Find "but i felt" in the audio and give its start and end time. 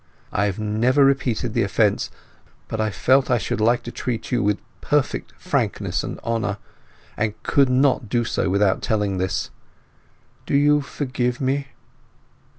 2.67-3.29